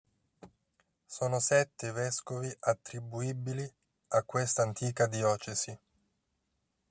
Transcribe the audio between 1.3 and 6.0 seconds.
sette i vescovi attribuibili a questa antica diocesi.